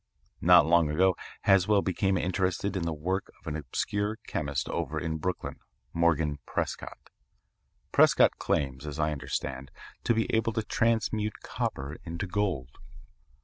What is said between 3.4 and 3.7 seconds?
an